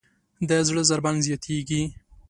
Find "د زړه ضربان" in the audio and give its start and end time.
0.49-1.15